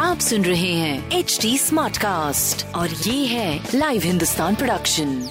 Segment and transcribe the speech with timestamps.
[0.00, 5.28] आप सुन रहे हैं एच डी स्मार्ट कास्ट और ये है लाइव हिंदुस्तान प्रोडक्शन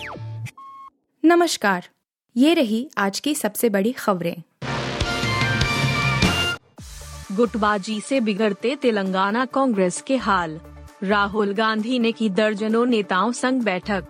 [1.26, 1.88] नमस्कार।
[2.38, 4.36] ये रही आज की सबसे बड़ी खबरें।
[7.36, 10.60] गुटबाजी से बिगड़ते तेलंगाना कांग्रेस के हाल।
[11.04, 14.04] राहुल गांधी ने की दर्जनों नेताओं संग बैठक।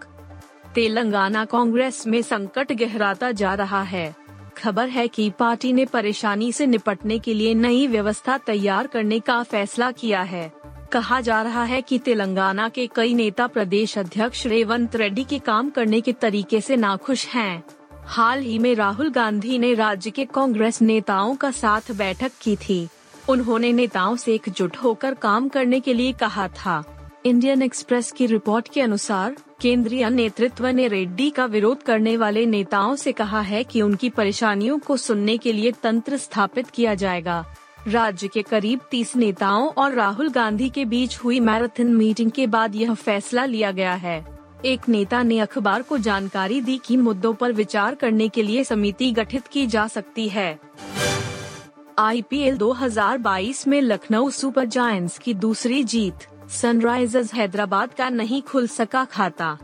[0.76, 4.23] तेलंगाना कांग्रेस में संकट गहराता जा रहा है।
[4.58, 9.44] खबर है कि पार्टी ने परेशानी से निपटने के लिए नई व्यवस्था तैयार करने का
[9.44, 10.52] फैसला किया है।
[10.92, 15.70] कहा जा रहा है कि तेलंगाना के कई नेता प्रदेश अध्यक्ष रेवंत रेड्डी के काम
[15.70, 17.64] करने के तरीके से नाखुश हैं।
[18.06, 22.88] हाल ही में राहुल गांधी ने राज्य के कांग्रेस नेताओं का साथ बैठक की थी।
[23.30, 26.93] उन्होंने नेताओं से एकजुट होकर काम करने के लिए कहा था।
[27.26, 32.96] इंडियन एक्सप्रेस की रिपोर्ट के अनुसार, केंद्रीय नेतृत्व ने रेड्डी का विरोध करने वाले नेताओं
[32.96, 37.46] से कहा है कि उनकी परेशानियों को सुनने के लिए तंत्र स्थापित किया जाएगा।
[37.88, 42.76] राज्य के करीब 30 नेताओं और राहुल गांधी के बीच हुई मैराथन मीटिंग के बाद
[42.76, 44.26] यह फैसला लिया गया है।
[44.66, 49.12] एक नेता ने अखबार को जानकारी दी कि मुद्दों पर विचार करने के लिए समिति
[49.12, 50.60] गठित की जा सकती है।
[52.00, 56.14] आईपीएल 2022 में लखनऊ सुपर जायंट्स की दूसरी जीत
[56.50, 59.58] सनराइजर्स हैदराबाद का नहीं खुल सका खाता।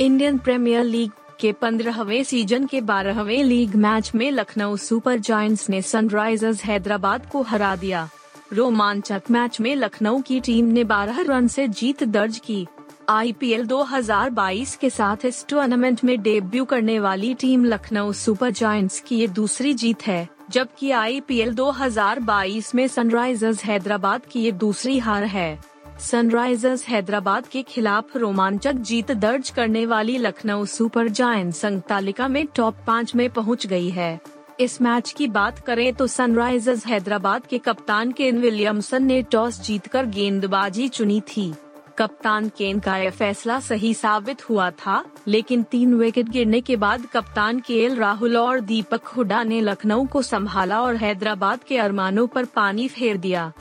[0.00, 5.82] इंडियन प्रीमियर लीग के पंद्रहवें सीज़न के बारहवें लीग मैच में लखनऊ सुपर जायंट्स ने
[5.82, 8.08] सनराइजर्स हैदराबाद को हरा दिया।
[8.52, 12.66] रोमांचक मैच में लखनऊ की टीम ने 12 रन से जीत दर्ज की।
[13.08, 19.16] आईपीएल 2022 के साथ इस टूर्नामेंट में डेब्यू करने वाली टीम लखनऊ सुपर जायंट्स की
[19.16, 25.67] ये दूसरी जीत है, जबकि आईपीएल 2022 में सनराइजर्स हैदराबाद की ये दूसरी हार है।
[26.00, 32.46] सनराइजर्स हैदराबाद के खिलाफ रोमांचक जीत दर्ज करने वाली लखनऊ सुपर जायंट संघ तालिका में
[32.56, 34.20] टॉप पाँच में पहुँच गई है।
[34.60, 40.06] इस मैच की बात करें तो सनराइजर्स हैदराबाद के कप्तान केन विलियमसन ने टॉस जीतकर
[40.06, 41.52] गेंदबाजी चुनी थी।
[41.98, 47.06] कप्तान केन का यह फैसला सही साबित हुआ था, लेकिन तीन विकेट गिरने के बाद
[47.12, 52.26] कप्तान के एल राहुल और दीपक हुडा ने लखनऊ को संभाला और हैदराबाद के अरमानों
[52.26, 53.52] पर पानी फेर दिया।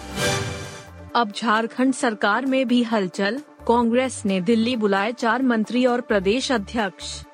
[1.16, 7.26] अब झारखंड सरकार में भी हलचल। कांग्रेस ने दिल्ली बुलाए चार मंत्री और प्रदेश अध्यक्ष।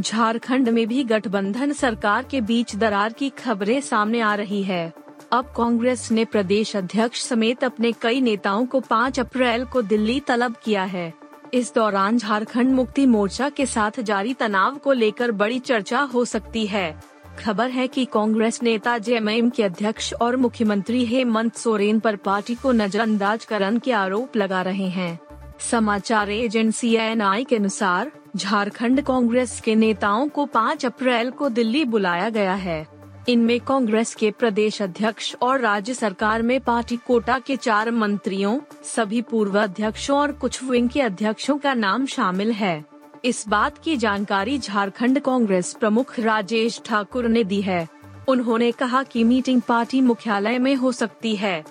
[0.00, 4.92] झारखंड में भी गठबंधन सरकार के बीच दरार की खबरें सामने आ रही है।
[5.32, 10.56] अब कांग्रेस ने प्रदेश अध्यक्ष समेत अपने कई नेताओं को 5 अप्रैल को दिल्ली तलब
[10.64, 11.12] किया है।
[11.54, 16.66] इस दौरान झारखंड मुक्ति मोर्चा के साथ जारी तनाव को लेकर बड़ी चर्चा हो सकती
[16.66, 22.54] है। खबर है कि कांग्रेस नेता जेएमएम के अध्यक्ष और मुख्यमंत्री हेमंत सोरेन पर पार्टी
[22.54, 25.18] को नजरअंदाज करने के आरोप लगा रहे हैं।
[25.60, 32.28] समाचार एजेंसी एन के अनुसार, झारखंड कांग्रेस के नेताओं को 5 अप्रैल को दिल्ली बुलाया
[32.28, 32.86] गया है।
[33.28, 39.22] इनमें कांग्रेस के प्रदेश अध्यक्ष और राज्य सरकार में पार्टी कोटा के चार मंत्रियों, सभी
[39.22, 42.91] पूर्व अध्यक्षों और कुछ विंग के अध्यक्षों का नाम शामिल है।
[43.24, 47.88] इस बात की जानकारी झारखंड कांग्रेस प्रमुख राजेश ठाकुर ने दी है।
[48.28, 51.64] उन्होंने कहा कि मीटिंग पार्टी मुख्यालय में हो सकती है।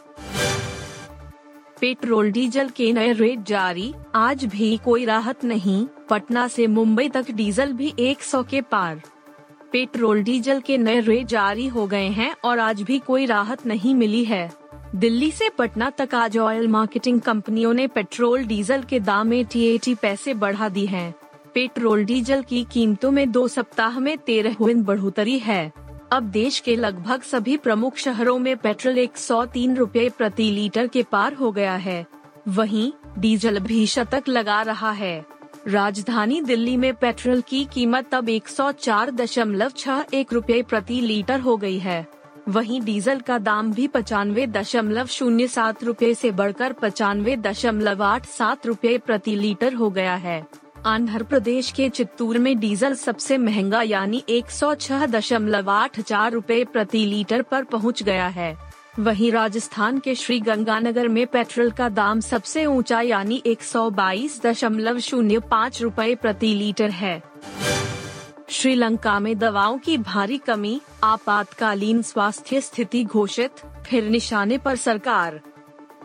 [1.82, 7.32] पेट्रोल डीजल के नए रेट जारी, आज भी कोई राहत नहीं, पटना से मुंबई तक
[7.32, 9.02] डीजल भी 100 के पार।
[9.72, 13.96] पेट्रोल डीजल के नए रेट जारी हो गए हैं और आज भी कोई राहत नहीं
[13.96, 14.54] मिली है।
[14.96, 19.96] दिल्ली से पटना तक आज ऑयल मार्केटिंग कंपनियों ने पेट्रोल डीजल के दाम में टी
[19.96, 21.21] पैसे बढ़ा दी हैं।
[21.54, 25.72] पेट्रोल डीजल की कीमतों में दो सप्ताह में तेरह बढ़ोतरी है।
[26.12, 30.88] अब देश के लगभग सभी प्रमुख शहरों में पेट्रोल एक सौ तीन रूपए प्रति लीटर
[30.88, 32.06] के पार हो गया है।
[32.48, 35.26] वहीं, डीजल भी शतक लगा रहा है।
[35.68, 41.02] राजधानी दिल्ली में पेट्रोल की कीमत अब एक सौ चार दशमलव छह एक रूपए प्रति
[41.02, 42.08] लीटर हो गई है।
[42.50, 48.26] वहीं डीजल का दाम भी पचानवे दशमलव शून्य सात रूपए ऐसी बढ़कर पचानवे दशमलव आठ
[48.26, 50.48] सात रूपए प्रति लीटर हो गया है।
[50.86, 56.32] आंध्र प्रदेश के चित्तूर में डीजल सबसे महँगा यानी एक सौ छह दशमलव आठ चार
[56.32, 58.56] रूपए प्रति लीटर पर पहुँच गया है।
[59.00, 64.42] वहीं राजस्थान के श्री गंगानगर में पेट्रोल का दाम सबसे ऊँचा यानी एक सौ बाईस
[64.46, 67.22] दशमलव शून्य पाँच रूपए प्रति लीटर है।
[68.50, 73.52] श्रीलंका में दवाओं की भारी कमी, आपातकालीन स्वास्थ्य स्थिति घोषित,
[73.86, 75.40] फिर निशाने पर सरकार।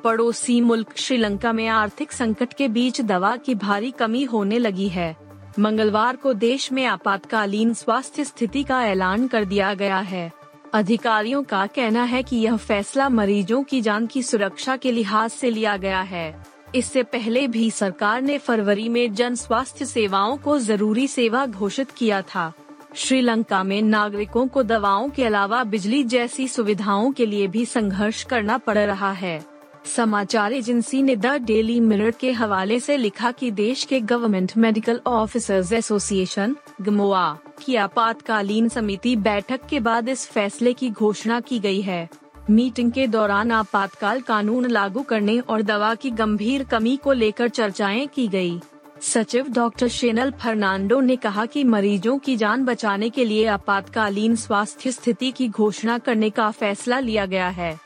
[0.05, 5.17] पड़ोसी मुल्क श्रीलंका में आर्थिक संकट के बीच दवा की भारी कमी होने लगी है।
[5.59, 10.33] मंगलवार को देश में आपातकालीन स्वास्थ्य स्थिति का ऐलान कर दिया गया है।
[10.75, 15.51] अधिकारियों का कहना है कि यह फैसला मरीजों की जान की सुरक्षा के लिहाज से
[15.51, 21.07] लिया गया है। इससे पहले भी सरकार ने फरवरी में जन स्वास्थ्य सेवाओं को ज़रूरी
[21.07, 22.53] सेवा घोषित किया था।
[22.95, 28.59] श्रीलंका में नागरिकों को दवाओं के अलावा बिजली जैसी सुविधाओं के लिए भी संघर्ष करना
[28.59, 29.56] पड़ रहा है।
[29.87, 35.00] समाचार एजेंसी ने द डेली मिरर के हवाले से लिखा कि देश के government medical
[35.06, 41.81] officers association, GMOA, की आपातकालीन समिति बैठक के बाद इस फैसले की घोषणा की गई
[41.81, 42.09] है।
[42.50, 48.06] मीटिंग के दौरान आपातकाल कानून लागू करने और दवा की गंभीर कमी को लेकर चर्चाएँ
[48.06, 48.61] की गई।
[49.03, 54.93] सचिव डॉक्टर शेनल फर्नांडो ने कहा कि मरीजों की जान बचाने के लिए आपातकालीन स्वास्थ्य
[54.93, 57.86] स्थिति की घोषणा करने का फैसला लिया गया है।